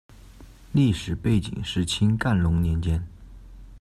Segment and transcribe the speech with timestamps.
[0.71, 3.05] 历史背景是清干隆年间。